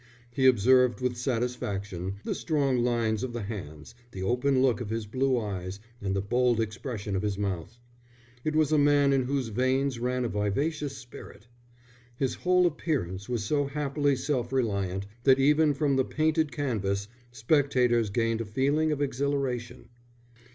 He 0.33 0.47
observed 0.47 0.99
with 0.99 1.15
satisfaction 1.15 2.15
the 2.23 2.33
strong 2.33 2.79
lines 2.79 3.21
of 3.21 3.33
the 3.33 3.43
hands, 3.43 3.93
the 4.09 4.23
open 4.23 4.59
look 4.63 4.81
of 4.81 4.89
his 4.89 5.05
blue 5.05 5.37
eyes, 5.39 5.79
and 6.01 6.15
the 6.15 6.23
bold 6.23 6.59
expression 6.59 7.15
of 7.15 7.21
his 7.21 7.37
mouth. 7.37 7.79
It 8.43 8.55
was 8.55 8.71
a 8.71 8.79
man 8.79 9.13
in 9.13 9.25
whose 9.25 9.49
veins 9.49 9.99
ran 9.99 10.25
a 10.25 10.27
vivacious 10.27 10.97
spirit. 10.97 11.45
His 12.17 12.33
whole 12.33 12.65
appearance 12.65 13.29
was 13.29 13.43
so 13.45 13.67
happily 13.67 14.15
self 14.15 14.51
reliant 14.51 15.05
that 15.23 15.37
even 15.37 15.75
from 15.75 15.95
the 15.97 16.03
painted 16.05 16.51
canvas 16.51 17.07
spectators 17.31 18.09
gained 18.09 18.41
a 18.41 18.45
feeling 18.45 18.91
of 18.91 19.03
exhilaration. 19.03 19.89